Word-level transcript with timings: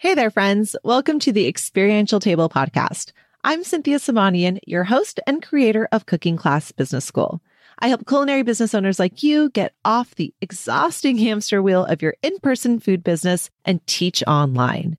Hey 0.00 0.14
there, 0.14 0.30
friends. 0.30 0.76
Welcome 0.82 1.18
to 1.18 1.30
the 1.30 1.46
Experiential 1.46 2.20
Table 2.20 2.48
podcast. 2.48 3.12
I'm 3.44 3.62
Cynthia 3.62 3.98
Samanian, 3.98 4.58
your 4.66 4.84
host 4.84 5.20
and 5.26 5.42
creator 5.42 5.90
of 5.92 6.06
Cooking 6.06 6.38
Class 6.38 6.72
Business 6.72 7.04
School. 7.04 7.42
I 7.80 7.88
help 7.88 8.06
culinary 8.06 8.42
business 8.42 8.74
owners 8.74 8.98
like 8.98 9.22
you 9.22 9.50
get 9.50 9.74
off 9.84 10.14
the 10.14 10.32
exhausting 10.40 11.18
hamster 11.18 11.60
wheel 11.60 11.84
of 11.84 12.00
your 12.00 12.14
in-person 12.22 12.80
food 12.80 13.04
business 13.04 13.50
and 13.66 13.86
teach 13.86 14.24
online. 14.26 14.96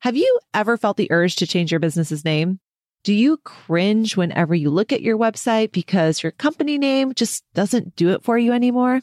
Have 0.00 0.16
you 0.16 0.40
ever 0.52 0.76
felt 0.76 0.96
the 0.96 1.12
urge 1.12 1.36
to 1.36 1.46
change 1.46 1.70
your 1.70 1.78
business's 1.78 2.24
name? 2.24 2.58
Do 3.04 3.14
you 3.14 3.36
cringe 3.36 4.16
whenever 4.16 4.52
you 4.52 4.68
look 4.68 4.92
at 4.92 5.00
your 5.00 5.16
website 5.16 5.70
because 5.70 6.24
your 6.24 6.32
company 6.32 6.76
name 6.76 7.14
just 7.14 7.44
doesn't 7.54 7.94
do 7.94 8.08
it 8.08 8.24
for 8.24 8.36
you 8.36 8.52
anymore? 8.52 9.00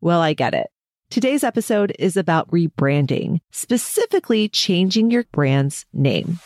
Well, 0.00 0.20
I 0.20 0.32
get 0.32 0.54
it. 0.54 0.66
Today's 1.10 1.42
episode 1.42 1.94
is 1.98 2.18
about 2.18 2.50
rebranding, 2.50 3.40
specifically 3.50 4.46
changing 4.46 5.10
your 5.10 5.24
brand's 5.32 5.86
name. 5.94 6.38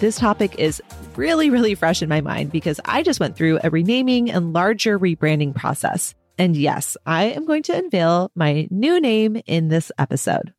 This 0.00 0.16
topic 0.16 0.58
is 0.58 0.82
really, 1.14 1.50
really 1.50 1.76
fresh 1.76 2.02
in 2.02 2.08
my 2.08 2.20
mind 2.20 2.50
because 2.50 2.80
I 2.84 3.04
just 3.04 3.20
went 3.20 3.36
through 3.36 3.60
a 3.62 3.70
renaming 3.70 4.28
and 4.28 4.52
larger 4.52 4.98
rebranding 4.98 5.54
process. 5.54 6.16
And 6.36 6.56
yes, 6.56 6.96
I 7.06 7.26
am 7.26 7.46
going 7.46 7.62
to 7.64 7.76
unveil 7.76 8.32
my 8.34 8.66
new 8.72 9.00
name 9.00 9.40
in 9.46 9.68
this 9.68 9.92
episode. 9.98 10.52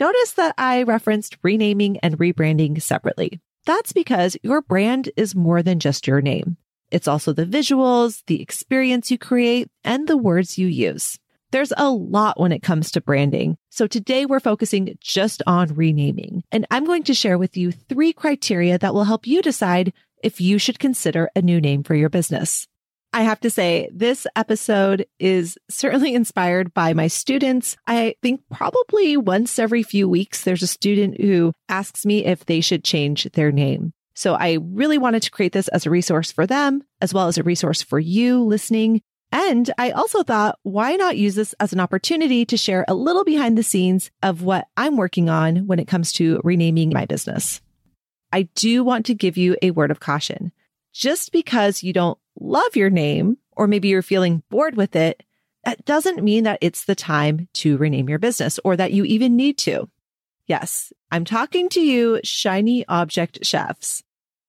Notice 0.00 0.32
that 0.32 0.54
I 0.58 0.82
referenced 0.82 1.36
renaming 1.42 1.98
and 1.98 2.18
rebranding 2.18 2.80
separately. 2.80 3.40
That's 3.66 3.92
because 3.92 4.36
your 4.42 4.62
brand 4.62 5.10
is 5.16 5.34
more 5.34 5.62
than 5.62 5.78
just 5.78 6.06
your 6.06 6.20
name. 6.20 6.56
It's 6.90 7.08
also 7.08 7.32
the 7.32 7.46
visuals, 7.46 8.22
the 8.26 8.42
experience 8.42 9.10
you 9.10 9.18
create, 9.18 9.68
and 9.84 10.08
the 10.08 10.16
words 10.16 10.58
you 10.58 10.66
use. 10.66 11.18
There's 11.52 11.72
a 11.76 11.90
lot 11.90 12.40
when 12.40 12.52
it 12.52 12.62
comes 12.62 12.90
to 12.92 13.00
branding. 13.02 13.56
So 13.70 13.86
today 13.86 14.24
we're 14.24 14.40
focusing 14.40 14.96
just 15.00 15.42
on 15.46 15.74
renaming. 15.74 16.42
And 16.50 16.66
I'm 16.70 16.84
going 16.84 17.02
to 17.04 17.14
share 17.14 17.36
with 17.36 17.56
you 17.56 17.72
three 17.72 18.12
criteria 18.12 18.78
that 18.78 18.94
will 18.94 19.04
help 19.04 19.26
you 19.26 19.42
decide 19.42 19.92
if 20.22 20.40
you 20.40 20.58
should 20.58 20.78
consider 20.78 21.30
a 21.36 21.42
new 21.42 21.60
name 21.60 21.82
for 21.82 21.94
your 21.94 22.08
business. 22.08 22.66
I 23.12 23.22
have 23.22 23.40
to 23.40 23.50
say, 23.50 23.88
this 23.92 24.26
episode 24.36 25.06
is 25.18 25.58
certainly 25.68 26.14
inspired 26.14 26.72
by 26.72 26.94
my 26.94 27.08
students. 27.08 27.76
I 27.86 28.14
think 28.22 28.42
probably 28.50 29.16
once 29.16 29.58
every 29.58 29.82
few 29.82 30.08
weeks, 30.08 30.44
there's 30.44 30.62
a 30.62 30.66
student 30.66 31.20
who 31.20 31.52
asks 31.68 32.06
me 32.06 32.24
if 32.24 32.46
they 32.46 32.60
should 32.60 32.84
change 32.84 33.24
their 33.32 33.52
name. 33.52 33.92
So 34.14 34.34
I 34.34 34.58
really 34.60 34.98
wanted 34.98 35.22
to 35.22 35.30
create 35.30 35.52
this 35.52 35.68
as 35.68 35.86
a 35.86 35.90
resource 35.90 36.30
for 36.30 36.46
them, 36.46 36.82
as 37.00 37.14
well 37.14 37.28
as 37.28 37.38
a 37.38 37.42
resource 37.42 37.82
for 37.82 37.98
you 37.98 38.42
listening. 38.42 39.00
And 39.30 39.70
I 39.78 39.90
also 39.90 40.22
thought, 40.22 40.58
why 40.62 40.96
not 40.96 41.16
use 41.16 41.34
this 41.34 41.54
as 41.54 41.72
an 41.72 41.80
opportunity 41.80 42.44
to 42.46 42.58
share 42.58 42.84
a 42.86 42.94
little 42.94 43.24
behind 43.24 43.56
the 43.56 43.62
scenes 43.62 44.10
of 44.22 44.42
what 44.42 44.68
I'm 44.76 44.98
working 44.98 45.30
on 45.30 45.66
when 45.66 45.78
it 45.78 45.88
comes 45.88 46.12
to 46.12 46.40
renaming 46.44 46.90
my 46.92 47.06
business? 47.06 47.62
I 48.30 48.42
do 48.54 48.84
want 48.84 49.06
to 49.06 49.14
give 49.14 49.38
you 49.38 49.56
a 49.62 49.70
word 49.70 49.90
of 49.90 50.00
caution. 50.00 50.52
Just 50.92 51.32
because 51.32 51.82
you 51.82 51.94
don't 51.94 52.18
love 52.38 52.76
your 52.76 52.90
name, 52.90 53.38
or 53.52 53.66
maybe 53.66 53.88
you're 53.88 54.02
feeling 54.02 54.42
bored 54.50 54.76
with 54.76 54.96
it, 54.96 55.22
that 55.64 55.84
doesn't 55.84 56.22
mean 56.22 56.44
that 56.44 56.58
it's 56.60 56.84
the 56.84 56.94
time 56.94 57.48
to 57.54 57.76
rename 57.76 58.08
your 58.08 58.18
business 58.18 58.58
or 58.64 58.76
that 58.76 58.92
you 58.92 59.04
even 59.04 59.36
need 59.36 59.58
to. 59.58 59.88
Yes, 60.46 60.92
I'm 61.10 61.24
talking 61.24 61.68
to 61.70 61.80
you, 61.80 62.20
shiny 62.24 62.86
object 62.88 63.44
chefs. 63.44 64.02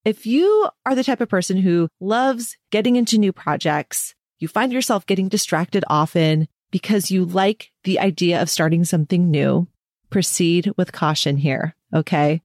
If 0.04 0.26
you 0.26 0.68
are 0.84 0.94
the 0.94 1.04
type 1.04 1.20
of 1.20 1.28
person 1.28 1.56
who 1.56 1.88
loves 2.00 2.56
getting 2.70 2.96
into 2.96 3.16
new 3.16 3.32
projects, 3.32 4.14
you 4.38 4.48
find 4.48 4.72
yourself 4.72 5.06
getting 5.06 5.28
distracted 5.28 5.84
often 5.88 6.48
because 6.70 7.10
you 7.10 7.24
like 7.24 7.70
the 7.84 8.00
idea 8.00 8.42
of 8.42 8.50
starting 8.50 8.84
something 8.84 9.30
new, 9.30 9.68
proceed 10.10 10.72
with 10.76 10.92
caution 10.92 11.36
here. 11.36 11.74
Okay. 11.94 12.42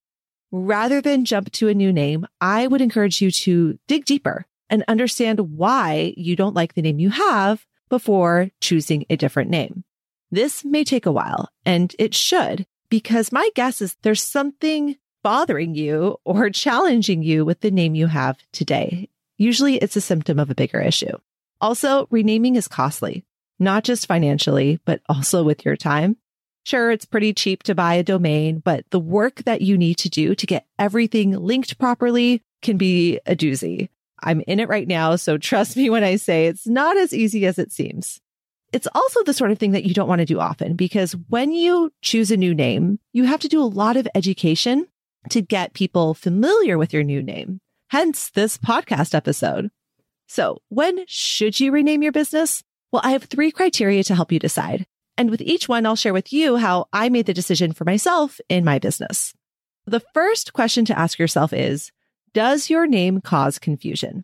Rather 0.51 1.01
than 1.01 1.25
jump 1.25 1.51
to 1.51 1.67
a 1.67 1.73
new 1.73 1.91
name, 1.91 2.25
I 2.39 2.67
would 2.67 2.81
encourage 2.81 3.21
you 3.21 3.31
to 3.31 3.77
dig 3.87 4.05
deeper 4.05 4.45
and 4.69 4.83
understand 4.87 5.57
why 5.57 6.13
you 6.17 6.35
don't 6.35 6.55
like 6.55 6.73
the 6.73 6.81
name 6.81 6.99
you 6.99 7.09
have 7.09 7.65
before 7.89 8.49
choosing 8.61 9.05
a 9.09 9.17
different 9.17 9.49
name. 9.49 9.83
This 10.31 10.63
may 10.63 10.83
take 10.83 11.05
a 11.05 11.11
while 11.11 11.49
and 11.65 11.95
it 11.97 12.13
should 12.13 12.65
because 12.89 13.31
my 13.31 13.49
guess 13.55 13.81
is 13.81 13.95
there's 14.01 14.21
something 14.21 14.95
bothering 15.23 15.75
you 15.75 16.17
or 16.23 16.49
challenging 16.51 17.23
you 17.23 17.45
with 17.45 17.61
the 17.61 17.71
name 17.71 17.95
you 17.95 18.07
have 18.07 18.37
today. 18.51 19.09
Usually 19.37 19.77
it's 19.77 19.95
a 19.95 20.01
symptom 20.01 20.39
of 20.39 20.49
a 20.49 20.55
bigger 20.55 20.79
issue. 20.79 21.17
Also, 21.61 22.07
renaming 22.09 22.55
is 22.55 22.67
costly, 22.67 23.25
not 23.57 23.83
just 23.83 24.07
financially, 24.07 24.79
but 24.85 25.01
also 25.09 25.43
with 25.43 25.65
your 25.65 25.75
time. 25.75 26.17
Sure, 26.65 26.91
it's 26.91 27.05
pretty 27.05 27.33
cheap 27.33 27.63
to 27.63 27.75
buy 27.75 27.95
a 27.95 28.03
domain, 28.03 28.59
but 28.59 28.85
the 28.91 28.99
work 28.99 29.43
that 29.43 29.61
you 29.61 29.77
need 29.77 29.97
to 29.97 30.09
do 30.09 30.35
to 30.35 30.45
get 30.45 30.67
everything 30.77 31.31
linked 31.31 31.79
properly 31.79 32.41
can 32.61 32.77
be 32.77 33.19
a 33.25 33.35
doozy. 33.35 33.89
I'm 34.23 34.41
in 34.47 34.59
it 34.59 34.69
right 34.69 34.87
now. 34.87 35.15
So 35.15 35.37
trust 35.37 35.77
me 35.77 35.89
when 35.89 36.03
I 36.03 36.15
say 36.15 36.47
it's 36.47 36.67
not 36.67 36.97
as 36.97 37.13
easy 37.13 37.45
as 37.45 37.59
it 37.59 37.71
seems. 37.71 38.19
It's 38.71 38.87
also 38.93 39.23
the 39.23 39.33
sort 39.33 39.51
of 39.51 39.57
thing 39.57 39.71
that 39.71 39.85
you 39.85 39.93
don't 39.93 40.07
want 40.07 40.19
to 40.19 40.25
do 40.25 40.39
often 40.39 40.75
because 40.75 41.15
when 41.27 41.51
you 41.51 41.91
choose 42.01 42.29
a 42.29 42.37
new 42.37 42.53
name, 42.53 42.99
you 43.13 43.23
have 43.23 43.39
to 43.41 43.47
do 43.47 43.61
a 43.61 43.65
lot 43.65 43.97
of 43.97 44.07
education 44.13 44.87
to 45.29 45.41
get 45.41 45.73
people 45.73 46.13
familiar 46.13 46.77
with 46.77 46.93
your 46.93 47.03
new 47.03 47.21
name. 47.21 47.59
Hence 47.89 48.29
this 48.29 48.57
podcast 48.57 49.15
episode. 49.15 49.71
So 50.27 50.61
when 50.69 51.03
should 51.07 51.59
you 51.59 51.71
rename 51.71 52.03
your 52.03 52.11
business? 52.11 52.63
Well, 52.91 53.01
I 53.03 53.11
have 53.11 53.23
three 53.23 53.51
criteria 53.51 54.03
to 54.03 54.15
help 54.15 54.31
you 54.31 54.39
decide. 54.39 54.85
And 55.17 55.31
with 55.31 55.41
each 55.41 55.67
one, 55.67 55.85
I'll 55.85 55.95
share 55.95 56.13
with 56.13 56.31
you 56.31 56.57
how 56.57 56.85
I 56.93 57.09
made 57.09 57.25
the 57.25 57.33
decision 57.33 57.73
for 57.73 57.83
myself 57.83 58.39
in 58.47 58.63
my 58.63 58.79
business. 58.79 59.33
The 59.85 59.99
first 60.13 60.53
question 60.53 60.85
to 60.85 60.97
ask 60.97 61.17
yourself 61.17 61.51
is, 61.51 61.91
does 62.33 62.69
your 62.69 62.87
name 62.87 63.21
cause 63.21 63.59
confusion? 63.59 64.23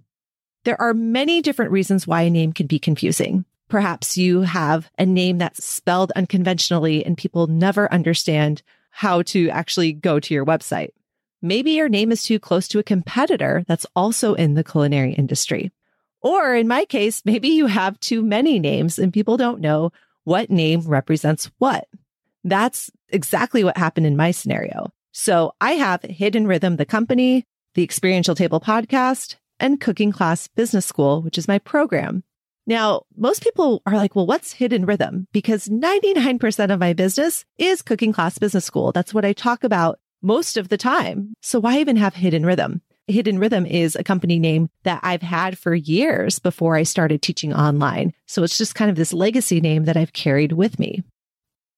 There 0.64 0.80
are 0.82 0.94
many 0.94 1.42
different 1.42 1.72
reasons 1.72 2.08
why 2.08 2.24
a 2.24 2.30
name 2.30 2.54
can 2.54 2.68
be 2.68 2.80
confusing. 2.80 3.46
Perhaps 3.68 4.18
you 4.18 4.42
have 4.42 4.90
a 4.98 5.06
name 5.06 5.38
that's 5.38 5.64
spelled 5.64 6.12
unconventionally 6.16 7.06
and 7.06 7.18
people 7.18 7.48
never 7.48 7.92
understand 7.92 8.62
how 8.90 9.22
to 9.24 9.50
actually 9.50 9.94
go 9.94 10.20
to 10.20 10.34
your 10.34 10.46
website. 10.46 10.90
Maybe 11.42 11.72
your 11.72 11.90
name 11.90 12.12
is 12.12 12.24
too 12.24 12.40
close 12.40 12.68
to 12.70 12.80
a 12.80 12.84
competitor 12.84 13.64
that's 13.68 13.86
also 13.96 14.34
in 14.34 14.54
the 14.54 14.64
culinary 14.64 15.14
industry. 15.14 15.72
Or 16.22 16.56
in 16.56 16.68
my 16.68 16.86
case, 16.86 17.22
maybe 17.26 17.50
you 17.50 17.68
have 17.68 18.00
too 18.00 18.24
many 18.24 18.58
names 18.58 18.98
and 18.98 19.14
people 19.14 19.38
don't 19.38 19.62
know 19.62 19.92
what 20.24 20.50
name 20.50 20.82
represents 20.82 21.52
what. 21.60 21.88
That's 22.44 22.90
exactly 23.10 23.64
what 23.64 23.78
happened 23.78 24.08
in 24.08 24.18
my 24.18 24.32
scenario. 24.32 24.92
So 25.12 25.54
I 25.62 25.74
have 25.74 26.02
Hidden 26.02 26.48
Rhythm, 26.48 26.78
the 26.78 26.86
company, 26.86 27.46
the 27.76 27.84
Experiential 27.84 28.36
Table 28.36 28.60
podcast, 28.60 29.36
and 29.60 29.80
Cooking 29.80 30.12
Class 30.12 30.48
Business 30.48 30.86
School, 30.86 31.22
which 31.22 31.38
is 31.38 31.48
my 31.48 31.60
program. 31.60 32.24
Now, 32.68 33.04
most 33.16 33.44
people 33.44 33.84
are 33.86 33.96
like, 33.96 34.16
well, 34.16 34.26
what's 34.26 34.54
hidden 34.54 34.86
rhythm? 34.86 35.28
Because 35.32 35.68
99% 35.68 36.74
of 36.74 36.80
my 36.80 36.94
business 36.94 37.46
is 37.58 37.82
Cooking 37.82 38.12
Class 38.12 38.38
Business 38.40 38.66
School. 38.66 38.92
That's 38.92 39.14
what 39.14 39.24
I 39.24 39.34
talk 39.34 39.64
about 39.64 40.00
most 40.22 40.58
of 40.58 40.70
the 40.70 40.78
time. 40.78 41.36
So 41.42 41.60
why 41.60 41.80
even 41.80 41.96
have 41.98 42.16
hidden 42.16 42.46
rhythm? 42.46 42.82
Hidden 43.08 43.38
Rhythm 43.38 43.68
is 43.68 43.96
a 43.96 44.04
company 44.04 44.40
name 44.40 44.68
that 44.82 45.00
I've 45.04 45.22
had 45.22 45.60
for 45.60 45.76
years 45.76 46.40
before 46.40 46.76
I 46.76 46.82
started 46.82 47.22
teaching 47.22 47.54
online. 47.54 48.14
So 48.26 48.42
it's 48.42 48.58
just 48.58 48.74
kind 48.74 48.90
of 48.90 48.98
this 48.98 49.14
legacy 49.14 49.62
name 49.62 49.86
that 49.86 49.96
I've 49.96 50.14
carried 50.14 50.54
with 50.54 50.80
me. 50.80 51.04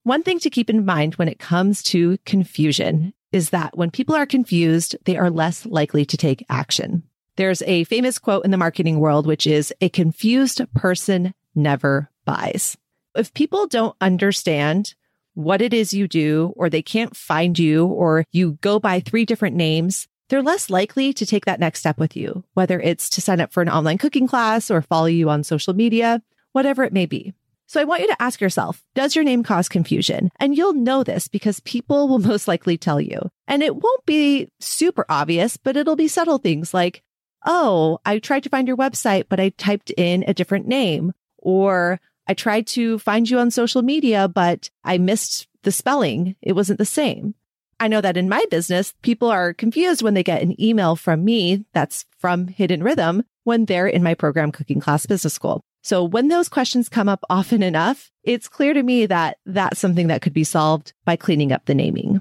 One 0.04 0.24
thing 0.24 0.40
to 0.40 0.50
keep 0.50 0.70
in 0.70 0.86
mind 0.86 1.16
when 1.16 1.28
it 1.28 1.38
comes 1.38 1.84
to 1.84 2.18
confusion 2.26 3.14
is 3.32 3.50
that 3.52 3.78
when 3.78 3.92
people 3.92 4.16
are 4.16 4.26
confused, 4.26 4.96
they 5.06 5.18
are 5.18 5.30
less 5.30 5.66
likely 5.66 6.06
to 6.06 6.18
take 6.18 6.46
action. 6.50 7.04
There's 7.36 7.62
a 7.64 7.84
famous 7.86 8.18
quote 8.18 8.46
in 8.46 8.52
the 8.52 8.58
marketing 8.58 9.00
world, 9.00 9.28
which 9.28 9.46
is 9.46 9.74
a 9.80 9.90
confused 9.90 10.62
person 10.74 11.34
never 11.54 12.10
buys. 12.26 12.78
If 13.16 13.34
people 13.34 13.68
don't 13.68 13.96
understand 14.02 14.96
what 15.34 15.62
it 15.62 15.74
is 15.74 15.94
you 15.94 16.08
do, 16.08 16.54
or 16.56 16.70
they 16.70 16.82
can't 16.82 17.16
find 17.16 17.60
you, 17.60 17.86
or 17.86 18.26
you 18.32 18.54
go 18.62 18.80
by 18.80 19.00
three 19.00 19.24
different 19.24 19.56
names, 19.56 20.08
they're 20.30 20.42
less 20.42 20.70
likely 20.70 21.14
to 21.14 21.26
take 21.26 21.46
that 21.46 21.60
next 21.60 21.80
step 21.80 22.00
with 22.00 22.16
you, 22.16 22.44
whether 22.54 22.80
it's 22.80 23.10
to 23.12 23.22
sign 23.22 23.40
up 23.40 23.54
for 23.54 23.62
an 23.62 23.70
online 23.70 23.98
cooking 24.00 24.28
class 24.28 24.72
or 24.72 24.82
follow 24.82 25.06
you 25.06 25.30
on 25.30 25.44
social 25.44 25.74
media, 25.74 26.22
whatever 26.54 26.84
it 26.84 26.92
may 26.92 27.06
be. 27.06 27.34
So 27.68 27.82
I 27.82 27.84
want 27.84 28.02
you 28.02 28.08
to 28.08 28.22
ask 28.22 28.40
yourself, 28.40 28.82
does 28.96 29.14
your 29.14 29.26
name 29.26 29.44
cause 29.44 29.68
confusion? 29.68 30.32
And 30.40 30.56
you'll 30.56 30.74
know 30.74 31.04
this 31.04 31.28
because 31.28 31.60
people 31.60 32.08
will 32.08 32.20
most 32.32 32.48
likely 32.48 32.78
tell 32.78 33.02
you. 33.02 33.30
And 33.48 33.62
it 33.62 33.76
won't 33.76 34.06
be 34.06 34.50
super 34.60 35.06
obvious, 35.10 35.58
but 35.58 35.76
it'll 35.76 35.98
be 35.98 36.08
subtle 36.08 36.38
things 36.38 36.74
like, 36.74 37.04
Oh, 37.46 38.00
I 38.06 38.20
tried 38.20 38.44
to 38.44 38.50
find 38.50 38.68
your 38.68 38.78
website, 38.78 39.26
but 39.30 39.40
I 39.40 39.50
typed 39.50 39.92
in 39.92 40.24
a 40.28 40.34
different 40.34 40.68
name. 40.68 41.14
Or 41.38 42.00
I 42.28 42.34
tried 42.34 42.68
to 42.68 43.00
find 43.00 43.30
you 43.30 43.38
on 43.38 43.52
social 43.52 43.82
media, 43.82 44.28
but 44.28 44.70
I 44.84 44.98
missed 44.98 45.48
the 45.64 45.72
spelling. 45.72 46.36
It 46.42 46.54
wasn't 46.54 46.80
the 46.80 46.86
same. 46.86 47.36
I 47.80 47.88
know 47.88 48.02
that 48.02 48.18
in 48.18 48.28
my 48.28 48.44
business, 48.50 48.94
people 49.02 49.30
are 49.30 49.54
confused 49.54 50.02
when 50.02 50.14
they 50.14 50.24
get 50.24 50.42
an 50.42 50.60
email 50.62 50.96
from 50.96 51.24
me 51.24 51.66
that's 51.74 52.06
from 52.18 52.48
Hidden 52.48 52.84
Rhythm 52.84 53.24
when 53.44 53.66
they're 53.66 53.88
in 53.88 54.04
my 54.04 54.14
program 54.14 54.52
Cooking 54.52 54.80
Class 54.80 55.06
Business 55.06 55.34
School. 55.34 55.62
So 55.84 56.04
when 56.04 56.28
those 56.28 56.50
questions 56.50 56.90
come 56.90 57.08
up 57.08 57.24
often 57.30 57.64
enough, 57.64 58.12
it's 58.24 58.50
clear 58.50 58.74
to 58.74 58.84
me 58.84 59.06
that 59.06 59.38
that's 59.46 59.80
something 59.80 60.08
that 60.08 60.22
could 60.22 60.34
be 60.34 60.44
solved 60.44 60.94
by 61.06 61.16
cleaning 61.16 61.52
up 61.52 61.66
the 61.66 61.76
naming. 61.76 62.20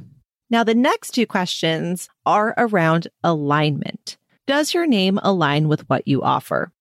Now, 0.48 0.62
the 0.62 0.74
next 0.74 1.10
two 1.10 1.26
questions 1.26 2.08
are 2.24 2.54
around 2.56 3.08
alignment. 3.24 4.16
Does 4.46 4.72
your 4.72 4.86
name 4.86 5.18
align 5.22 5.66
with 5.66 5.88
what 5.88 6.06
you 6.06 6.22
offer? 6.22 6.72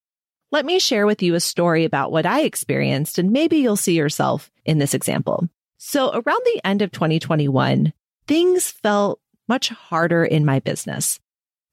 Let 0.52 0.66
me 0.66 0.78
share 0.78 1.08
with 1.08 1.24
you 1.24 1.34
a 1.34 1.40
story 1.40 1.84
about 1.84 2.12
what 2.12 2.28
I 2.28 2.42
experienced, 2.42 3.18
and 3.18 3.32
maybe 3.32 3.58
you'll 3.58 3.76
see 3.76 3.98
yourself 3.98 4.52
in 4.64 4.78
this 4.78 4.94
example. 4.94 5.50
So, 5.78 6.12
around 6.12 6.42
the 6.46 6.62
end 6.64 6.84
of 6.84 6.92
2021, 6.92 7.92
things 8.28 8.70
felt 8.70 9.20
much 9.48 9.70
harder 9.70 10.24
in 10.24 10.46
my 10.46 10.60
business. 10.60 11.20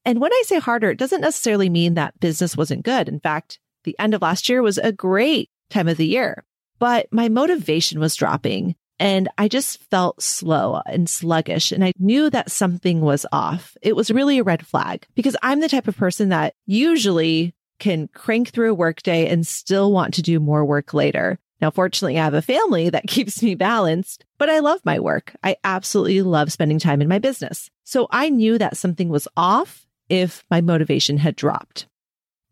And 0.03 0.19
when 0.19 0.33
I 0.33 0.43
say 0.45 0.59
harder, 0.59 0.89
it 0.89 0.97
doesn't 0.97 1.21
necessarily 1.21 1.69
mean 1.69 1.93
that 1.93 2.19
business 2.19 2.57
wasn't 2.57 2.83
good. 2.83 3.07
In 3.07 3.19
fact, 3.19 3.59
the 3.83 3.97
end 3.99 4.13
of 4.13 4.21
last 4.21 4.49
year 4.49 4.61
was 4.61 4.77
a 4.77 4.91
great 4.91 5.49
time 5.69 5.87
of 5.87 5.97
the 5.97 6.07
year, 6.07 6.43
but 6.79 7.07
my 7.11 7.29
motivation 7.29 7.99
was 7.99 8.15
dropping 8.15 8.75
and 8.99 9.27
I 9.37 9.47
just 9.47 9.81
felt 9.89 10.21
slow 10.21 10.81
and 10.85 11.09
sluggish. 11.09 11.71
And 11.71 11.83
I 11.83 11.93
knew 11.99 12.29
that 12.29 12.51
something 12.51 13.01
was 13.01 13.25
off. 13.31 13.75
It 13.81 13.95
was 13.95 14.11
really 14.11 14.39
a 14.39 14.43
red 14.43 14.65
flag 14.65 15.05
because 15.15 15.35
I'm 15.41 15.59
the 15.59 15.69
type 15.69 15.87
of 15.87 15.97
person 15.97 16.29
that 16.29 16.53
usually 16.65 17.53
can 17.79 18.07
crank 18.13 18.49
through 18.49 18.71
a 18.71 18.75
workday 18.75 19.27
and 19.27 19.45
still 19.45 19.91
want 19.91 20.13
to 20.13 20.21
do 20.21 20.39
more 20.39 20.63
work 20.63 20.93
later. 20.93 21.39
Now, 21.59 21.71
fortunately, 21.71 22.19
I 22.19 22.23
have 22.23 22.33
a 22.33 22.41
family 22.41 22.89
that 22.91 23.07
keeps 23.07 23.41
me 23.41 23.55
balanced, 23.55 24.25
but 24.37 24.49
I 24.49 24.59
love 24.59 24.79
my 24.85 24.99
work. 24.99 25.35
I 25.43 25.57
absolutely 25.63 26.21
love 26.21 26.51
spending 26.51 26.79
time 26.79 27.01
in 27.01 27.07
my 27.07 27.19
business. 27.19 27.69
So 27.83 28.07
I 28.11 28.29
knew 28.29 28.57
that 28.57 28.77
something 28.77 29.09
was 29.09 29.27
off 29.35 29.85
if 30.07 30.43
my 30.49 30.61
motivation 30.61 31.17
had 31.17 31.35
dropped. 31.35 31.87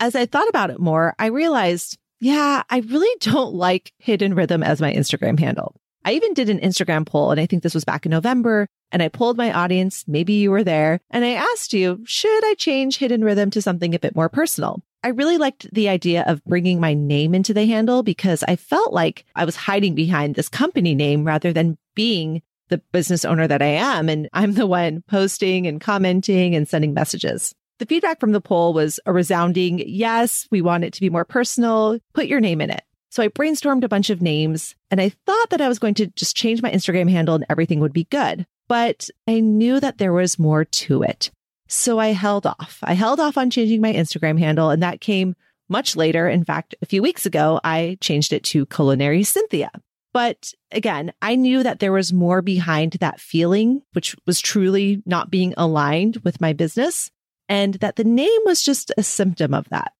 As 0.02 0.16
I 0.16 0.26
thought 0.26 0.50
about 0.50 0.72
it 0.72 0.80
more, 0.80 1.14
I 1.20 1.28
realized, 1.28 2.00
yeah, 2.20 2.64
I 2.72 2.80
really 2.80 3.16
don't 3.20 3.54
like 3.54 3.94
Hidden 4.00 4.34
Rhythm 4.34 4.64
as 4.64 4.82
my 4.82 4.92
Instagram 4.92 5.40
handle. 5.40 5.76
I 6.04 6.14
even 6.14 6.34
did 6.34 6.50
an 6.50 6.60
Instagram 6.60 7.06
poll, 7.06 7.30
and 7.30 7.40
I 7.40 7.46
think 7.46 7.62
this 7.62 7.76
was 7.76 7.86
back 7.86 8.08
in 8.08 8.10
November. 8.10 8.68
And 8.92 9.04
I 9.04 9.10
polled 9.10 9.38
my 9.38 9.54
audience, 9.54 10.04
maybe 10.08 10.34
you 10.34 10.50
were 10.50 10.64
there, 10.64 11.00
and 11.12 11.24
I 11.24 11.34
asked 11.34 11.72
you, 11.72 12.02
should 12.04 12.44
I 12.44 12.56
change 12.56 12.98
Hidden 12.98 13.24
Rhythm 13.24 13.52
to 13.52 13.62
something 13.62 13.94
a 13.94 14.00
bit 14.00 14.16
more 14.16 14.28
personal? 14.28 14.82
I 15.04 15.10
really 15.10 15.38
liked 15.38 15.72
the 15.72 15.88
idea 15.88 16.24
of 16.28 16.44
bringing 16.46 16.80
my 16.80 16.96
name 16.96 17.36
into 17.36 17.54
the 17.54 17.68
handle 17.68 18.02
because 18.02 18.44
I 18.44 18.56
felt 18.56 18.92
like 18.92 19.24
I 19.36 19.46
was 19.46 19.56
hiding 19.56 19.94
behind 19.94 20.34
this 20.34 20.50
company 20.50 20.96
name 20.96 21.24
rather 21.24 21.54
than 21.54 21.78
being 21.94 22.42
the 22.70 22.80
business 22.92 23.24
owner 23.24 23.48
that 23.48 23.62
I 23.62 23.68
am. 23.68 24.10
And 24.10 24.28
I'm 24.34 24.54
the 24.54 24.68
one 24.68 25.04
posting 25.08 25.68
and 25.68 25.80
commenting 25.80 26.56
and 26.56 26.68
sending 26.68 26.94
messages. 26.96 27.54
The 27.82 27.88
feedback 27.88 28.20
from 28.20 28.32
the 28.32 28.40
poll 28.40 28.74
was 28.74 29.00
a 29.08 29.12
resounding 29.12 29.80
yes, 29.80 30.48
we 30.52 30.62
want 30.62 30.84
it 30.84 30.94
to 30.94 31.02
be 31.02 31.10
more 31.10 31.26
personal. 31.26 31.98
Put 32.14 32.28
your 32.28 32.40
name 32.40 32.62
in 32.62 32.70
it. 32.70 32.84
So 33.10 33.24
I 33.24 33.28
brainstormed 33.30 33.84
a 33.84 33.90
bunch 33.90 34.12
of 34.12 34.22
names 34.22 34.76
and 34.92 35.02
I 35.02 35.10
thought 35.26 35.50
that 35.50 35.62
I 35.62 35.68
was 35.68 35.80
going 35.80 35.96
to 35.96 36.06
just 36.06 36.36
change 36.36 36.62
my 36.62 36.70
Instagram 36.70 37.10
handle 37.10 37.34
and 37.34 37.44
everything 37.50 37.80
would 37.80 37.92
be 37.92 38.04
good. 38.04 38.46
But 38.68 39.10
I 39.28 39.40
knew 39.40 39.80
that 39.80 39.98
there 39.98 40.14
was 40.14 40.38
more 40.38 40.64
to 40.64 41.02
it. 41.02 41.32
So 41.70 41.98
I 41.98 42.10
held 42.10 42.46
off. 42.46 42.78
I 42.84 42.94
held 42.94 43.20
off 43.20 43.36
on 43.36 43.50
changing 43.50 43.82
my 43.82 43.94
Instagram 43.94 44.38
handle 44.38 44.70
and 44.70 44.84
that 44.84 45.02
came 45.02 45.34
much 45.68 45.96
later. 45.96 46.30
In 46.30 46.46
fact, 46.46 46.76
a 46.84 46.86
few 46.86 47.02
weeks 47.02 47.26
ago, 47.26 47.60
I 47.64 47.98
changed 48.00 48.32
it 48.32 48.44
to 48.44 48.68
Culinary 48.68 49.24
Cynthia. 49.24 49.72
But 50.14 50.54
again, 50.72 51.14
I 51.20 51.36
knew 51.36 51.64
that 51.64 51.80
there 51.80 51.94
was 51.94 52.14
more 52.14 52.44
behind 52.44 52.92
that 53.00 53.20
feeling, 53.20 53.82
which 53.94 54.16
was 54.28 54.40
truly 54.40 55.02
not 55.08 55.32
being 55.32 55.56
aligned 55.58 56.18
with 56.18 56.40
my 56.40 56.54
business 56.54 57.10
and 57.52 57.74
that 57.76 57.98
the 57.98 58.06
name 58.06 58.40
was 58.46 58.64
just 58.64 58.94
a 58.98 59.04
symptom 59.04 59.54
of 59.54 59.68
that. 59.70 59.92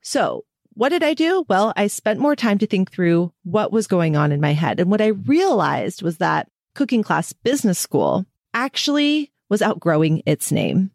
So 0.00 0.46
what 0.72 0.88
did 0.88 1.02
I 1.02 1.12
do? 1.12 1.44
Well, 1.50 1.74
I 1.76 1.86
spent 1.86 2.18
more 2.18 2.34
time 2.34 2.56
to 2.58 2.66
think 2.66 2.90
through 2.90 3.30
what 3.42 3.70
was 3.70 3.86
going 3.86 4.16
on 4.16 4.32
in 4.32 4.40
my 4.40 4.54
head. 4.54 4.80
And 4.80 4.90
what 4.90 5.02
I 5.02 5.08
realized 5.08 6.00
was 6.00 6.16
that 6.16 6.48
Cooking 6.74 7.02
Class 7.02 7.34
Business 7.34 7.78
School 7.78 8.24
actually 8.54 9.30
was 9.50 9.60
outgrowing 9.60 10.22
its 10.24 10.50
name. 10.50 10.90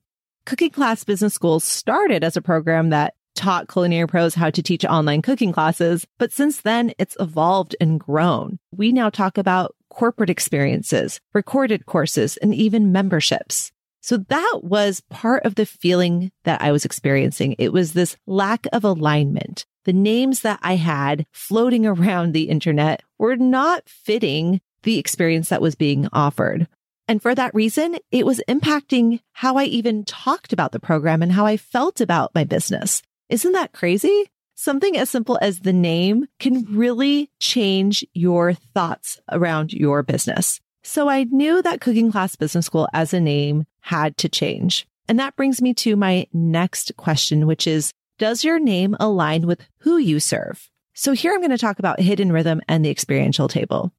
Cooking 0.45 0.71
Class 0.71 1.03
Business 1.03 1.35
School 1.35 1.59
started 1.59 2.23
as 2.23 2.35
a 2.35 2.41
program 2.41 2.89
that 2.89 3.13
taught 3.35 3.69
culinary 3.69 4.07
pros 4.07 4.33
how 4.33 4.50
to 4.50 4.63
teach 4.63 4.83
online 4.85 5.21
cooking 5.21 5.53
classes, 5.53 6.07
but 6.17 6.31
since 6.31 6.61
then 6.61 6.91
it's 6.97 7.15
evolved 7.19 7.75
and 7.79 8.00
grown. 8.00 8.57
We 8.75 8.91
now 8.91 9.11
talk 9.11 9.38
about 9.38 9.75
corporate 9.89 10.31
experiences, 10.31 11.21
recorded 11.35 11.85
courses, 11.85 12.35
and 12.38 12.56
even 12.56 12.91
memberships. 12.91 13.71
So 14.01 14.18
that 14.18 14.60
was 14.63 15.01
part 15.10 15.46
of 15.46 15.56
the 15.56 15.66
feeling 15.66 16.31
that 16.44 16.62
I 16.62 16.72
was 16.72 16.86
experiencing. 16.86 17.56
It 17.57 17.74
was 17.74 17.94
this 17.94 18.16
lack 18.25 18.68
of 18.72 18.84
alignment. 18.84 19.66
The 19.86 19.94
names 19.94 20.42
that 20.42 20.60
I 20.62 20.75
had 20.75 21.25
floating 21.31 21.86
around 21.86 22.34
the 22.34 22.50
internet 22.50 23.04
were 23.18 23.36
not 23.36 23.88
fitting 23.88 24.62
the 24.84 24.98
experience 24.98 25.50
that 25.50 25.62
was 25.62 25.75
being 25.75 26.07
offered. 26.13 26.68
And 27.07 27.22
for 27.22 27.34
that 27.34 27.56
reason, 27.56 27.98
it 28.12 28.25
was 28.25 28.42
impacting 28.48 29.19
how 29.34 29.57
I 29.57 29.63
even 29.63 30.06
talked 30.06 30.54
about 30.54 30.72
the 30.72 30.80
program 30.80 31.24
and 31.24 31.31
how 31.31 31.45
I 31.45 31.57
felt 31.57 32.02
about 32.02 32.36
my 32.36 32.44
business. 32.44 33.02
Isn't 33.30 33.54
that 33.54 33.74
crazy? 33.74 34.30
Something 34.56 34.95
as 34.95 35.10
simple 35.10 35.40
as 35.42 35.62
the 35.62 35.74
name 35.74 36.28
can 36.40 36.66
really 36.69 37.31
change 37.40 38.06
your 38.13 38.54
thoughts 38.54 39.19
around 39.31 39.74
your 39.74 40.04
business. 40.04 40.60
So 40.84 41.10
I 41.10 41.24
knew 41.24 41.62
that 41.62 41.81
Cooking 41.81 42.12
Class 42.12 42.36
Business 42.36 42.66
School 42.66 42.88
as 42.94 43.13
a 43.13 43.19
name 43.19 43.66
had 43.89 44.15
to 44.18 44.30
change. 44.30 44.86
And 45.07 45.18
that 45.18 45.36
brings 45.36 45.63
me 45.63 45.74
to 45.74 45.95
my 45.95 46.27
next 46.31 46.91
question, 46.95 47.47
which 47.47 47.65
is, 47.65 47.91
does 48.19 48.44
your 48.44 48.59
name 48.59 48.95
align 49.00 49.47
with 49.47 49.65
who 49.80 49.97
you 49.97 50.19
serve? 50.19 50.69
So 50.94 51.13
here 51.13 51.33
I'm 51.33 51.39
going 51.39 51.50
to 51.50 51.57
talk 51.57 51.80
about 51.80 52.00
Hidden 52.00 52.31
Rhythm 52.31 52.62
and 52.68 52.86
the 52.86 52.91
experiential 52.91 53.47
table. 53.47 53.91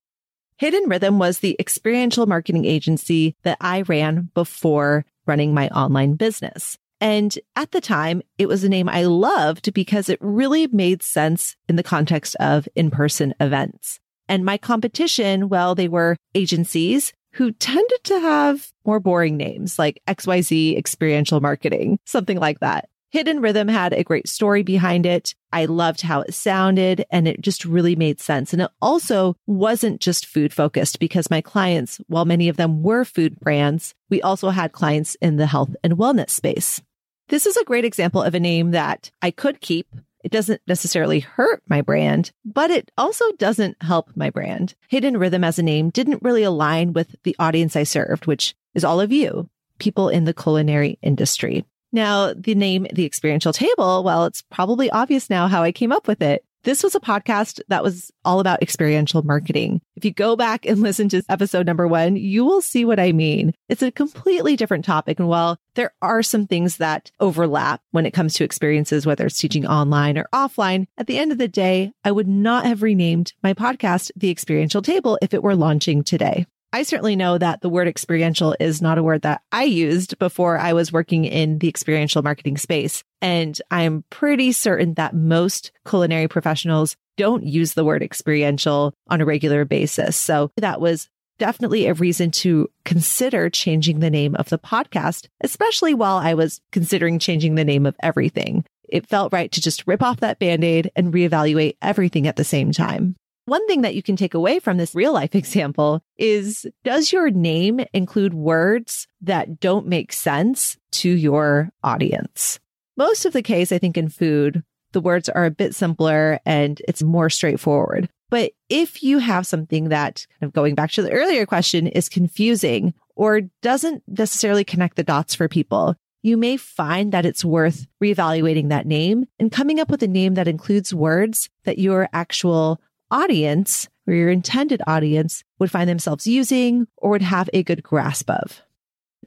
Hidden 0.58 0.88
Rhythm 0.88 1.19
was 1.19 1.40
the 1.40 1.56
experiential 1.58 2.26
marketing 2.26 2.66
agency 2.66 3.34
that 3.42 3.58
I 3.60 3.82
ran 3.82 4.31
before 4.32 5.04
running 5.26 5.54
my 5.54 5.69
online 5.70 6.14
business. 6.14 6.78
And 7.00 7.36
at 7.56 7.72
the 7.72 7.81
time, 7.81 8.22
it 8.38 8.46
was 8.46 8.62
a 8.62 8.69
name 8.69 8.88
I 8.88 9.02
loved 9.04 9.72
because 9.75 10.08
it 10.08 10.19
really 10.20 10.69
made 10.69 11.02
sense 11.02 11.56
in 11.69 11.75
the 11.75 11.82
context 11.82 12.36
of 12.38 12.69
in-person 12.76 13.34
events. 13.40 13.98
And 14.28 14.44
my 14.44 14.56
competition, 14.56 15.48
well, 15.48 15.75
they 15.75 15.88
were 15.88 16.16
agencies 16.36 17.12
who 17.32 17.53
tended 17.53 18.05
to 18.05 18.21
have 18.21 18.73
more 18.85 19.00
boring 19.00 19.37
names 19.37 19.79
like 19.79 20.03
XYZ 20.09 20.77
experiential 20.77 21.41
marketing, 21.41 21.99
something 22.05 22.38
like 22.38 22.61
that. 22.61 22.88
Hidden 23.11 23.41
Rhythm 23.41 23.67
had 23.67 23.93
a 23.93 24.05
great 24.05 24.29
story 24.29 24.62
behind 24.62 25.05
it. 25.05 25.34
I 25.53 25.65
loved 25.65 26.01
how 26.01 26.20
it 26.20 26.32
sounded 26.32 27.05
and 27.10 27.27
it 27.27 27.41
just 27.41 27.65
really 27.65 27.96
made 27.96 28.20
sense. 28.20 28.53
And 28.53 28.63
it 28.63 28.70
also 28.81 29.34
wasn't 29.49 30.01
just 30.01 30.27
food 30.27 30.53
focused 30.53 31.01
because 31.01 31.31
my 31.31 31.41
clients, 31.41 32.01
while 32.06 32.25
many 32.25 32.49
of 32.49 32.56
them 32.56 32.84
were 32.84 33.05
food 33.05 33.41
brands, 33.41 33.94
we 34.10 34.22
also 34.22 34.51
had 34.51 34.70
clients 34.70 35.17
in 35.17 35.37
the 35.37 35.46
health 35.46 35.75
and 35.82 35.94
wellness 35.94 36.31
space. 36.31 36.81
This 37.29 37.46
is 37.46 37.56
a 37.56 37.65
great 37.65 37.84
example 37.84 38.22
of 38.22 38.34
a 38.37 38.41
name 38.41 38.70
that 38.72 39.10
I 39.22 39.32
could 39.32 39.60
keep 39.60 39.89
it 40.22 40.32
doesn't 40.32 40.60
necessarily 40.67 41.20
hurt 41.20 41.62
my 41.69 41.81
brand, 41.81 42.32
but 42.44 42.70
it 42.70 42.91
also 42.98 43.24
doesn't 43.39 43.82
help 43.82 44.10
my 44.15 44.31
brand. 44.31 44.74
Hidden 44.89 45.17
Rhythm 45.17 45.44
as 45.44 45.58
a 45.58 45.62
name 45.62 45.91
didn't 45.91 46.22
really 46.22 46.43
align 46.43 46.93
with 46.93 47.17
the 47.22 47.36
audience 47.39 47.77
I 47.77 47.84
served, 47.84 48.27
which 48.27 48.55
is 48.74 48.84
all 48.84 49.00
of 49.00 49.12
you, 49.12 49.48
people 49.79 50.08
in 50.08 50.24
the 50.24 50.34
culinary 50.34 50.98
industry. 51.03 51.65
Now, 51.93 52.32
the 52.34 52.55
name 52.55 52.86
The 52.93 53.05
Experiential 53.05 53.53
Table, 53.53 54.05
well, 54.05 54.27
it's 54.27 54.43
probably 54.43 54.91
obvious 54.91 55.29
now 55.29 55.48
how 55.48 55.62
I 55.62 55.72
came 55.72 55.91
up 55.91 56.06
with 56.06 56.22
it. 56.22 56.44
This 56.62 56.82
was 56.82 56.94
a 56.94 57.00
podcast 57.00 57.60
that 57.69 57.82
was 57.82 58.10
all 58.22 58.38
about 58.38 58.62
experiential 58.62 59.22
marketing. 59.22 59.81
If 59.96 60.05
you 60.05 60.12
go 60.12 60.36
back 60.36 60.67
and 60.67 60.81
listen 60.81 61.08
to 61.08 61.22
episode 61.29 61.67
number 61.67 61.88
one, 61.88 62.17
you 62.17 62.44
will 62.44 62.60
see 62.60 62.84
what 62.84 63.00
I 63.00 63.12
mean. 63.12 63.55
It's 63.70 63.82
a 63.82 63.90
completely 63.90 64.56
different 64.56 64.84
topic. 64.84 65.19
And 65.19 65.29
while 65.29 65.56
there 65.74 65.94
are 66.02 66.22
some 66.22 66.46
things 66.46 66.76
that 66.76 67.10
overlap 67.19 67.81
when 67.93 68.05
it 68.05 68.10
comes 68.10 68.34
to 68.34 68.44
experiences, 68.44 69.06
whether 69.06 69.24
it's 69.24 69.38
teaching 69.38 69.67
online 69.67 70.19
or 70.19 70.29
offline, 70.34 70.86
at 70.98 71.06
the 71.06 71.19
end 71.19 71.32
of 71.32 71.38
the 71.38 71.48
day, 71.48 71.93
I 72.05 72.12
would 72.12 72.29
not 72.29 72.67
have 72.67 72.82
renamed 72.82 73.32
my 73.43 73.55
podcast 73.55 74.10
The 74.14 74.31
Experiential 74.31 74.82
Table 74.82 75.19
if 75.22 75.32
it 75.32 75.43
were 75.43 75.56
launching 75.56 76.05
today. 76.05 76.46
I 76.72 76.84
certainly 76.84 77.17
know 77.17 77.36
that 77.36 77.62
the 77.62 77.69
word 77.69 77.89
experiential 77.89 78.55
is 78.60 78.81
not 78.81 78.98
a 78.98 79.03
word 79.03 79.22
that 79.22 79.43
I 79.50 79.65
used 79.65 80.19
before 80.19 80.56
I 80.56 80.72
was 80.72 80.93
working 80.93 81.24
in 81.24 81.58
the 81.58 81.69
experiential 81.69 82.22
marketing 82.22 82.58
space. 82.58 83.03
And 83.20 83.60
I'm 83.70 84.05
pretty 84.10 84.53
certain 84.53 84.94
that 84.94 85.15
most 85.15 85.72
culinary 85.86 86.29
professionals 86.29 86.96
don't 87.17 87.44
use 87.44 87.74
the 87.74 87.84
word 87.84 88.03
experiential 88.03 88.94
on 89.08 89.20
a 89.20 89.27
regular 89.27 89.65
basis. 89.65 90.17
So 90.17 90.53
that 90.56 90.81
was 90.81 91.08
definitely 91.39 91.86
a 91.86 91.94
reason 91.94 92.31
to 92.31 92.69
consider 92.84 93.50
changing 93.50 93.98
the 93.98 94.10
name 94.10 94.36
of 94.36 94.48
the 94.50 94.58
podcast, 94.58 95.27
especially 95.41 95.94
while 95.94 96.19
I 96.19 96.34
was 96.34 96.60
considering 96.70 97.19
changing 97.19 97.56
the 97.56 97.65
name 97.65 97.84
of 97.84 97.96
everything. 98.00 98.65
It 98.89 99.06
felt 99.06 99.32
right 99.32 99.50
to 99.53 99.60
just 99.60 99.86
rip 99.86 100.03
off 100.03 100.20
that 100.20 100.39
band 100.39 100.65
aid 100.65 100.91
and 100.94 101.12
reevaluate 101.12 101.77
everything 101.81 102.27
at 102.27 102.36
the 102.36 102.44
same 102.44 102.72
time. 102.72 103.17
One 103.50 103.66
thing 103.66 103.80
that 103.80 103.96
you 103.96 104.02
can 104.04 104.14
take 104.14 104.34
away 104.34 104.60
from 104.60 104.76
this 104.76 104.94
real 104.94 105.12
life 105.12 105.34
example 105.34 106.04
is 106.16 106.69
does 106.84 107.10
your 107.10 107.30
name 107.30 107.80
include 107.92 108.32
words 108.32 109.08
that 109.22 109.58
don't 109.58 109.88
make 109.88 110.12
sense 110.12 110.76
to 110.92 111.10
your 111.10 111.72
audience? 111.82 112.60
Most 112.96 113.24
of 113.24 113.32
the 113.32 113.42
case, 113.42 113.72
I 113.72 113.78
think 113.78 113.96
in 113.96 114.08
food, 114.08 114.62
the 114.92 115.00
words 115.00 115.28
are 115.28 115.46
a 115.46 115.50
bit 115.50 115.74
simpler 115.74 116.38
and 116.46 116.80
it's 116.86 117.02
more 117.02 117.28
straightforward. 117.28 118.08
But 118.28 118.52
if 118.69 119.02
you 119.02 119.19
have 119.19 119.48
something 119.48 119.88
that 119.88 120.28
kind 120.38 120.48
of 120.48 120.52
going 120.52 120.76
back 120.76 120.92
to 120.92 121.02
the 121.02 121.10
earlier 121.10 121.44
question 121.44 121.88
is 121.88 122.08
confusing 122.08 122.94
or 123.16 123.40
doesn't 123.62 124.04
necessarily 124.06 124.62
connect 124.62 124.94
the 124.94 125.02
dots 125.02 125.34
for 125.34 125.48
people, 125.48 125.96
you 126.22 126.36
may 126.36 126.56
find 126.56 127.10
that 127.10 127.26
it's 127.26 127.44
worth 127.44 127.88
reevaluating 128.00 128.69
that 128.69 128.86
name 128.86 129.26
and 129.40 129.50
coming 129.50 129.80
up 129.80 129.90
with 129.90 130.04
a 130.04 130.08
name 130.08 130.34
that 130.34 130.46
includes 130.46 130.94
words 130.94 131.50
that 131.64 131.80
your 131.80 132.08
actual 132.12 132.80
audience 133.10 133.88
or 134.06 134.14
your 134.14 134.31
intended 134.31 134.82
audience 134.86 135.44
would 135.58 135.70
find 135.70 135.88
themselves 135.88 136.26
using 136.26 136.86
or 136.96 137.10
would 137.10 137.22
have 137.22 137.50
a 137.52 137.62
good 137.62 137.82
grasp 137.82 138.31
of. 138.31 138.62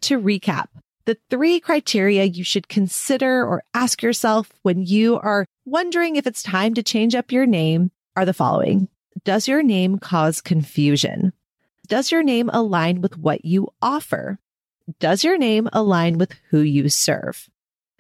To 0.02 0.20
recap, 0.20 0.68
the 1.06 1.18
three 1.30 1.60
criteria 1.60 2.24
you 2.24 2.44
should 2.44 2.68
consider 2.68 3.46
or 3.46 3.64
ask 3.74 4.02
yourself 4.02 4.52
when 4.62 4.86
you 4.86 5.18
are 5.20 5.46
wondering 5.66 6.16
if 6.16 6.28
it's 6.28 6.44
time 6.44 6.74
to 6.76 6.84
change 6.84 7.16
up 7.16 7.32
your 7.32 7.46
name 7.46 7.92
are 8.16 8.26
the 8.26 8.34
following. 8.34 8.88
Does 9.26 9.48
your 9.48 9.64
name 9.64 10.00
cause 10.00 10.42
confusion? 10.42 11.34
Does 11.88 12.12
your 12.12 12.24
name 12.24 12.50
align 12.54 13.02
with 13.02 13.18
what 13.18 13.46
you 13.46 13.70
offer? 13.82 14.40
Does 15.00 15.24
your 15.24 15.38
name 15.38 15.70
align 15.72 16.18
with 16.18 16.34
who 16.50 16.60
you 16.60 16.90
serve? 16.90 17.50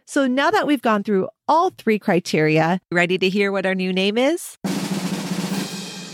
So 0.06 0.28
now 0.28 0.52
that 0.52 0.68
we've 0.68 0.82
gone 0.82 1.04
through 1.04 1.30
all 1.48 1.70
three 1.72 2.00
criteria, 2.00 2.80
ready 2.92 3.18
to 3.18 3.30
hear 3.30 3.52
what 3.52 3.66
our 3.66 3.76
new 3.76 3.94
name 3.94 4.18
is? 4.18 4.58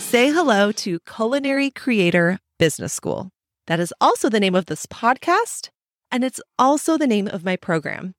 Say 0.10 0.32
hello 0.32 0.72
to 0.72 1.00
Culinary 1.02 1.70
Creator 1.70 2.40
Business 2.58 2.94
School. 2.94 3.30
That 3.68 3.80
is 3.80 3.94
also 4.02 4.28
the 4.28 4.40
name 4.40 4.56
of 4.56 4.66
this 4.66 4.88
podcast, 4.88 5.70
and 6.10 6.24
it's 6.24 6.42
also 6.58 6.98
the 6.98 7.06
name 7.06 7.28
of 7.28 7.46
my 7.46 7.56
program. 7.58 8.16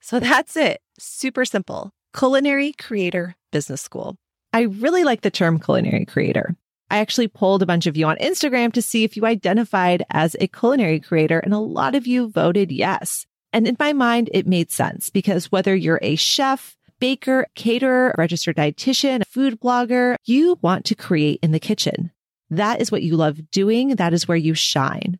So 0.00 0.20
that's 0.20 0.56
it. 0.56 0.80
Super 0.98 1.44
simple. 1.44 1.90
Culinary 2.16 2.72
Creator 2.72 3.36
Business 3.52 3.82
School. 3.82 4.16
I 4.54 4.62
really 4.62 5.04
like 5.04 5.20
the 5.20 5.30
term 5.30 5.60
culinary 5.60 6.06
creator. 6.06 6.56
I 6.90 6.96
actually 6.96 7.28
polled 7.28 7.62
a 7.62 7.66
bunch 7.66 7.86
of 7.86 7.98
you 7.98 8.06
on 8.06 8.16
Instagram 8.16 8.72
to 8.72 8.80
see 8.80 9.04
if 9.04 9.14
you 9.14 9.26
identified 9.26 10.04
as 10.08 10.34
a 10.40 10.48
culinary 10.48 10.98
creator, 10.98 11.40
and 11.40 11.52
a 11.52 11.58
lot 11.58 11.94
of 11.94 12.06
you 12.06 12.30
voted 12.30 12.72
yes. 12.72 13.26
And 13.52 13.68
in 13.68 13.76
my 13.78 13.92
mind, 13.92 14.30
it 14.32 14.46
made 14.46 14.70
sense 14.70 15.10
because 15.10 15.52
whether 15.52 15.76
you're 15.76 16.00
a 16.00 16.16
chef, 16.16 16.77
baker, 16.98 17.46
caterer, 17.54 18.14
registered 18.18 18.56
dietitian, 18.56 19.22
food 19.26 19.60
blogger, 19.60 20.16
you 20.24 20.58
want 20.62 20.84
to 20.86 20.94
create 20.94 21.40
in 21.42 21.52
the 21.52 21.60
kitchen. 21.60 22.10
That 22.50 22.80
is 22.80 22.90
what 22.90 23.02
you 23.02 23.16
love 23.16 23.50
doing. 23.50 23.96
That 23.96 24.12
is 24.12 24.26
where 24.26 24.36
you 24.36 24.54
shine. 24.54 25.18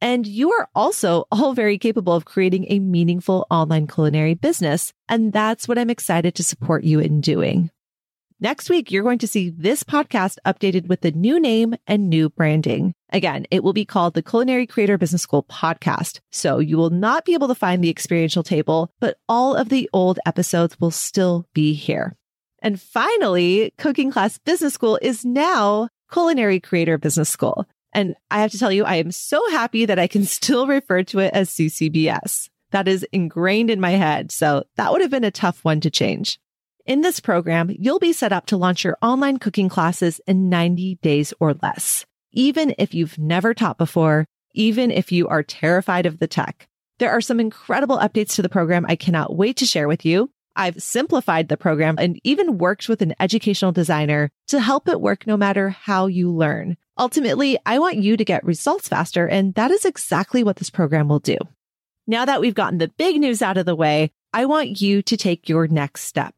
And 0.00 0.26
you 0.26 0.50
are 0.50 0.68
also 0.74 1.26
all 1.30 1.54
very 1.54 1.78
capable 1.78 2.12
of 2.12 2.24
creating 2.24 2.66
a 2.68 2.80
meaningful 2.80 3.46
online 3.50 3.86
culinary 3.86 4.34
business. 4.34 4.92
And 5.08 5.32
that's 5.32 5.68
what 5.68 5.78
I'm 5.78 5.90
excited 5.90 6.34
to 6.34 6.44
support 6.44 6.82
you 6.82 6.98
in 6.98 7.20
doing. 7.20 7.70
Next 8.42 8.68
week, 8.68 8.90
you're 8.90 9.04
going 9.04 9.20
to 9.20 9.28
see 9.28 9.50
this 9.50 9.84
podcast 9.84 10.36
updated 10.44 10.88
with 10.88 11.04
a 11.04 11.12
new 11.12 11.38
name 11.38 11.76
and 11.86 12.10
new 12.10 12.28
branding. 12.28 12.92
Again, 13.10 13.46
it 13.52 13.62
will 13.62 13.72
be 13.72 13.84
called 13.84 14.14
the 14.14 14.22
Culinary 14.22 14.66
Creator 14.66 14.98
Business 14.98 15.22
School 15.22 15.44
podcast. 15.44 16.18
So 16.32 16.58
you 16.58 16.76
will 16.76 16.90
not 16.90 17.24
be 17.24 17.34
able 17.34 17.46
to 17.46 17.54
find 17.54 17.84
the 17.84 17.88
experiential 17.88 18.42
table, 18.42 18.90
but 18.98 19.16
all 19.28 19.54
of 19.54 19.68
the 19.68 19.88
old 19.92 20.18
episodes 20.26 20.76
will 20.80 20.90
still 20.90 21.46
be 21.54 21.72
here. 21.72 22.16
And 22.60 22.80
finally, 22.80 23.72
Cooking 23.78 24.10
Class 24.10 24.38
Business 24.38 24.74
School 24.74 24.98
is 25.00 25.24
now 25.24 25.88
Culinary 26.12 26.58
Creator 26.58 26.98
Business 26.98 27.28
School. 27.28 27.64
And 27.92 28.16
I 28.28 28.40
have 28.40 28.50
to 28.50 28.58
tell 28.58 28.72
you, 28.72 28.84
I 28.84 28.96
am 28.96 29.12
so 29.12 29.40
happy 29.52 29.84
that 29.84 30.00
I 30.00 30.08
can 30.08 30.24
still 30.38 30.66
refer 30.66 31.04
to 31.04 31.20
it 31.20 31.32
as 31.32 31.48
CCBS. 31.48 32.48
That 32.72 32.88
is 32.88 33.06
ingrained 33.12 33.70
in 33.70 33.80
my 33.80 33.92
head. 33.92 34.32
So 34.32 34.64
that 34.74 34.90
would 34.90 35.00
have 35.00 35.12
been 35.12 35.22
a 35.22 35.30
tough 35.30 35.64
one 35.64 35.78
to 35.82 35.92
change. 35.92 36.40
In 36.84 37.02
this 37.02 37.20
program, 37.20 37.70
you'll 37.78 38.00
be 38.00 38.12
set 38.12 38.32
up 38.32 38.46
to 38.46 38.56
launch 38.56 38.82
your 38.82 38.98
online 39.00 39.38
cooking 39.38 39.68
classes 39.68 40.20
in 40.26 40.48
90 40.48 40.96
days 40.96 41.32
or 41.38 41.54
less, 41.62 42.04
even 42.32 42.74
if 42.76 42.92
you've 42.92 43.18
never 43.18 43.54
taught 43.54 43.78
before, 43.78 44.26
even 44.52 44.90
if 44.90 45.12
you 45.12 45.28
are 45.28 45.44
terrified 45.44 46.06
of 46.06 46.18
the 46.18 46.26
tech. 46.26 46.66
There 46.98 47.12
are 47.12 47.20
some 47.20 47.38
incredible 47.38 47.98
updates 47.98 48.34
to 48.34 48.42
the 48.42 48.48
program 48.48 48.84
I 48.88 48.96
cannot 48.96 49.36
wait 49.36 49.58
to 49.58 49.66
share 49.66 49.86
with 49.86 50.04
you. 50.04 50.30
I've 50.56 50.82
simplified 50.82 51.48
the 51.48 51.56
program 51.56 51.96
and 51.98 52.20
even 52.24 52.58
worked 52.58 52.88
with 52.88 53.00
an 53.00 53.14
educational 53.20 53.70
designer 53.70 54.30
to 54.48 54.60
help 54.60 54.88
it 54.88 55.00
work 55.00 55.24
no 55.24 55.36
matter 55.36 55.70
how 55.70 56.06
you 56.06 56.32
learn. 56.32 56.76
Ultimately, 56.98 57.58
I 57.64 57.78
want 57.78 57.98
you 57.98 58.16
to 58.16 58.24
get 58.24 58.44
results 58.44 58.88
faster, 58.88 59.26
and 59.28 59.54
that 59.54 59.70
is 59.70 59.84
exactly 59.84 60.42
what 60.42 60.56
this 60.56 60.68
program 60.68 61.06
will 61.06 61.20
do. 61.20 61.38
Now 62.08 62.24
that 62.24 62.40
we've 62.40 62.54
gotten 62.54 62.78
the 62.78 62.88
big 62.88 63.20
news 63.20 63.40
out 63.40 63.56
of 63.56 63.66
the 63.66 63.76
way, 63.76 64.10
I 64.32 64.46
want 64.46 64.80
you 64.80 65.00
to 65.02 65.16
take 65.16 65.48
your 65.48 65.68
next 65.68 66.02
step. 66.02 66.34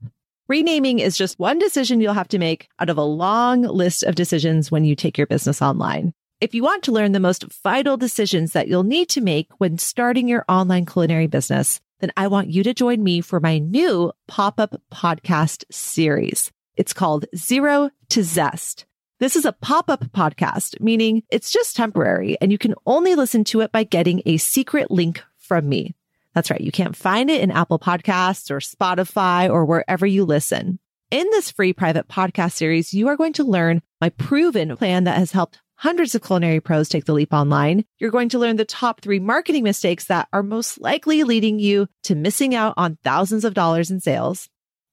Renaming 0.47 0.99
is 0.99 1.17
just 1.17 1.39
one 1.39 1.59
decision 1.59 2.03
you'll 2.03 2.13
have 2.13 2.29
to 2.29 2.39
make 2.39 2.69
out 2.79 2.91
of 2.91 2.99
a 2.99 3.03
long 3.03 3.63
list 3.63 4.03
of 4.03 4.15
decisions 4.15 4.71
when 4.71 4.85
you 4.85 4.95
take 4.95 5.17
your 5.17 5.27
business 5.27 5.63
online. 5.63 6.13
If 6.39 6.55
you 6.55 6.63
want 6.63 6.83
to 6.83 6.93
learn 6.93 7.13
the 7.13 7.21
most 7.21 7.45
vital 7.63 7.97
decisions 7.97 8.53
that 8.53 8.69
you'll 8.69 8.83
need 8.83 9.09
to 9.11 9.23
make 9.23 9.49
when 9.57 9.79
starting 9.79 10.29
your 10.29 10.45
online 10.47 10.85
culinary 10.85 11.29
business, 11.29 11.81
then 12.01 12.13
I 12.19 12.27
want 12.27 12.51
you 12.51 12.63
to 12.65 12.75
join 12.75 13.03
me 13.03 13.23
for 13.23 13.41
my 13.41 13.57
new 13.57 14.13
pop 14.29 14.61
up 14.61 14.79
podcast 14.93 15.65
series. 15.73 16.53
It's 16.77 16.93
called 16.93 17.25
Zero 17.35 17.89
to 18.11 18.23
Zest. 18.23 18.85
This 19.21 19.37
is 19.37 19.47
a 19.47 19.53
pop 19.53 19.89
up 19.89 20.05
podcast, 20.13 20.79
meaning 20.79 21.23
it's 21.31 21.53
just 21.53 21.75
temporary 21.75 22.37
and 22.43 22.53
you 22.53 22.59
can 22.59 22.75
only 22.85 23.15
listen 23.15 23.45
to 23.45 23.63
it 23.63 23.73
by 23.73 23.85
getting 23.85 24.21
a 24.27 24.37
secret 24.37 24.91
link 24.91 25.25
from 25.39 25.71
me. 25.71 25.95
That's 26.35 26.51
right. 26.51 26.61
You 26.61 26.73
can't 26.73 26.97
find 26.97 27.31
it 27.31 27.41
in 27.41 27.51
Apple 27.51 27.79
Podcasts 27.79 28.51
or 28.51 28.59
Spotify 28.59 29.49
or 29.49 29.65
wherever 29.65 30.05
you 30.05 30.25
listen. 30.25 30.79
In 31.11 31.27
this 31.31 31.51
free 31.51 31.73
private 31.73 32.09
podcast 32.09 32.53
series, 32.53 32.93
you 32.93 33.09
are 33.09 33.17
going 33.17 33.35
to 33.35 33.45
learn 33.45 33.83
my 34.01 34.09
proven 34.09 34.77
plan 34.77 35.05
that 35.05 35.19
has 35.19 35.31
helped 35.31 35.61
hundreds 35.77 36.15
of 36.15 36.23
culinary 36.23 36.61
pros 36.61 36.89
take 36.89 37.05
the 37.05 37.13
leap 37.13 37.33
online. 37.33 37.85
You're 37.99 38.11
going 38.11 38.31
to 38.31 38.39
learn 38.39 38.57
the 38.57 38.65
top 38.65 39.01
three 39.01 39.21
marketing 39.21 39.63
mistakes 39.63 40.07
that 40.07 40.29
are 40.33 40.43
most 40.43 40.81
likely 40.81 41.23
leading 41.23 41.59
you 41.59 41.87
to 42.05 42.15
missing 42.15 42.55
out 42.55 42.75
on 42.77 42.99
thousands 43.05 43.45
of 43.45 43.55
dollars 43.55 43.91
in 43.91 44.01
sales. 44.01 44.49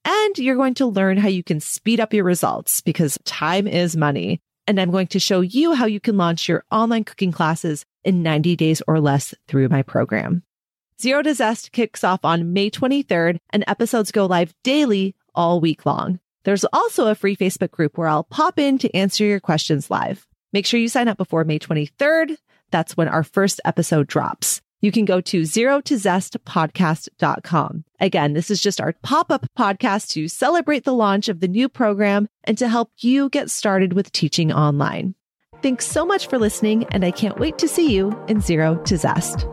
And 0.05 0.37
you're 0.37 0.55
going 0.55 0.73
to 0.75 0.85
learn 0.85 1.17
how 1.17 1.27
you 1.27 1.43
can 1.43 1.59
speed 1.59 1.99
up 1.99 2.13
your 2.13 2.23
results 2.23 2.81
because 2.81 3.17
time 3.25 3.67
is 3.67 3.95
money. 3.95 4.41
And 4.67 4.79
I'm 4.79 4.91
going 4.91 5.07
to 5.07 5.19
show 5.19 5.41
you 5.41 5.73
how 5.73 5.85
you 5.85 5.99
can 5.99 6.17
launch 6.17 6.47
your 6.47 6.63
online 6.71 7.03
cooking 7.03 7.31
classes 7.31 7.85
in 8.03 8.23
90 8.23 8.55
days 8.55 8.81
or 8.87 8.99
less 8.99 9.33
through 9.47 9.69
my 9.69 9.81
program. 9.81 10.43
Zero 11.01 11.23
to 11.23 11.33
Zest 11.33 11.71
kicks 11.71 12.03
off 12.03 12.23
on 12.23 12.53
May 12.53 12.69
23rd 12.69 13.37
and 13.49 13.63
episodes 13.65 14.11
go 14.11 14.27
live 14.27 14.53
daily 14.63 15.15
all 15.33 15.59
week 15.59 15.83
long. 15.83 16.19
There's 16.43 16.63
also 16.65 17.07
a 17.07 17.15
free 17.15 17.35
Facebook 17.35 17.71
group 17.71 17.97
where 17.97 18.07
I'll 18.07 18.23
pop 18.23 18.59
in 18.59 18.77
to 18.77 18.95
answer 18.95 19.23
your 19.23 19.39
questions 19.39 19.89
live. 19.89 20.27
Make 20.53 20.67
sure 20.67 20.79
you 20.79 20.89
sign 20.89 21.07
up 21.07 21.17
before 21.17 21.43
May 21.43 21.57
23rd. 21.57 22.37
That's 22.69 22.95
when 22.95 23.07
our 23.07 23.23
first 23.23 23.59
episode 23.65 24.05
drops. 24.05 24.61
You 24.81 24.91
can 24.91 25.05
go 25.05 25.21
to 25.21 25.43
zero 25.43 25.81
to 25.81 25.97
zest 25.97 26.37
podcast.com. 26.45 27.83
Again, 27.99 28.33
this 28.33 28.51
is 28.51 28.61
just 28.61 28.79
our 28.79 28.93
pop 29.01 29.31
up 29.31 29.47
podcast 29.57 30.09
to 30.09 30.27
celebrate 30.27 30.83
the 30.83 30.93
launch 30.93 31.29
of 31.29 31.39
the 31.39 31.47
new 31.47 31.67
program 31.67 32.27
and 32.43 32.59
to 32.59 32.67
help 32.67 32.91
you 32.99 33.29
get 33.29 33.49
started 33.49 33.93
with 33.93 34.11
teaching 34.11 34.51
online. 34.51 35.15
Thanks 35.63 35.87
so 35.87 36.05
much 36.05 36.27
for 36.27 36.37
listening, 36.37 36.85
and 36.91 37.03
I 37.03 37.09
can't 37.09 37.39
wait 37.39 37.57
to 37.57 37.67
see 37.67 37.91
you 37.91 38.15
in 38.27 38.39
Zero 38.39 38.77
to 38.83 38.97
Zest. 38.97 39.47